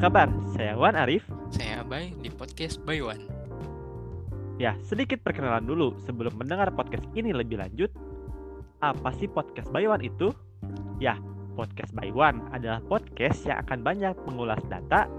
[0.00, 0.28] kabar?
[0.56, 1.26] Saya Wan Arif.
[1.52, 3.20] Saya Abai di podcast Baywan.
[4.56, 7.90] Ya, sedikit perkenalan dulu sebelum mendengar podcast ini lebih lanjut.
[8.80, 10.32] Apa sih podcast Baywan itu?
[11.02, 11.18] Ya,
[11.58, 15.10] podcast Baywan adalah podcast yang akan banyak mengulas data,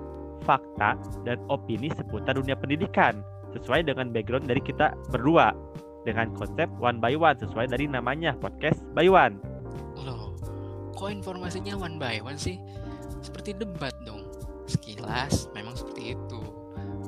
[0.47, 0.97] fakta,
[1.27, 3.21] dan opini seputar dunia pendidikan
[3.53, 5.53] sesuai dengan background dari kita berdua
[6.03, 9.37] dengan konsep one by one sesuai dari namanya podcast Baywan.
[10.01, 10.35] Loh,
[10.97, 12.59] kok informasinya one by one sih?
[13.23, 14.22] Seperti debat dong.
[14.73, 16.41] Sekilas memang seperti itu.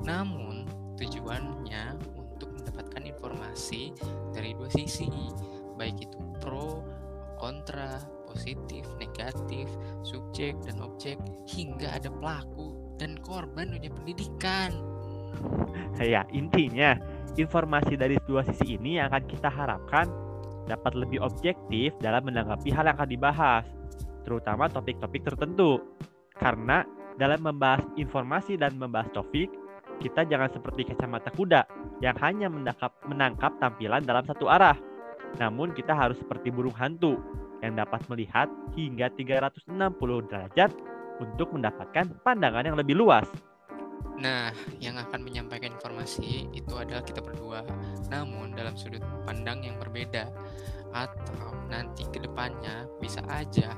[0.05, 0.69] Namun,
[1.01, 3.89] tujuannya untuk mendapatkan informasi
[4.29, 5.09] dari dua sisi,
[5.73, 6.85] baik itu pro,
[7.41, 7.97] kontra,
[8.29, 9.65] positif, negatif,
[10.05, 11.17] subjek dan objek,
[11.49, 14.71] hingga ada pelaku dan korban dunia pendidikan.
[15.97, 16.95] Ya, intinya
[17.35, 20.07] informasi dari dua sisi ini yang akan kita harapkan
[20.69, 23.65] dapat lebih objektif dalam menanggapi hal yang akan dibahas,
[24.21, 25.81] terutama topik-topik tertentu.
[26.35, 26.83] Karena
[27.15, 29.47] dalam membahas informasi dan membahas topik,
[30.03, 31.63] kita jangan seperti kacamata kuda
[32.03, 34.75] yang hanya menangkap, menangkap tampilan dalam satu arah.
[35.39, 37.15] Namun kita harus seperti burung hantu
[37.63, 39.71] yang dapat melihat hingga 360
[40.27, 40.71] derajat
[41.23, 43.27] untuk mendapatkan pandangan yang lebih luas.
[44.15, 47.67] Nah, yang akan menyampaikan informasi itu adalah kita berdua,
[48.07, 50.31] namun dalam sudut pandang yang berbeda.
[50.95, 53.75] Atau nanti ke depannya bisa aja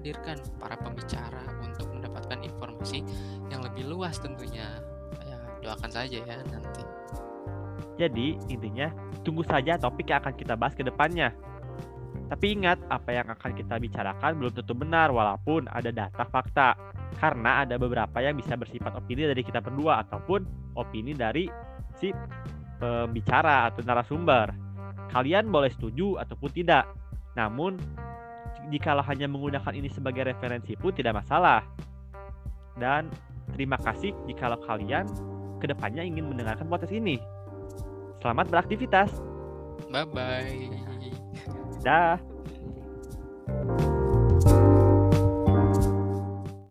[0.00, 3.04] menghadirkan para pembicara untuk mendapatkan informasi
[3.52, 4.80] yang lebih luas tentunya.
[5.28, 6.80] Ya, doakan saja ya nanti.
[8.00, 8.88] Jadi, intinya
[9.20, 11.36] tunggu saja topik yang akan kita bahas ke depannya.
[12.32, 16.72] Tapi ingat, apa yang akan kita bicarakan belum tentu benar walaupun ada data fakta.
[17.20, 21.44] Karena ada beberapa yang bisa bersifat opini dari kita berdua ataupun opini dari
[22.00, 22.08] si
[22.80, 24.48] pembicara atau narasumber.
[25.12, 26.88] Kalian boleh setuju ataupun tidak.
[27.36, 27.76] Namun,
[28.68, 31.64] jikalau hanya menggunakan ini sebagai referensi pun tidak masalah.
[32.76, 33.08] Dan
[33.56, 35.08] terima kasih jikalau kalian
[35.60, 37.16] ke depannya ingin mendengarkan podcast ini.
[38.20, 39.10] Selamat beraktivitas.
[39.88, 40.70] Bye-bye.
[41.80, 42.29] Dah.